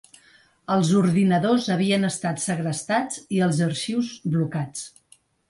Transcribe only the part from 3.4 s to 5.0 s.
els arxius, blocats.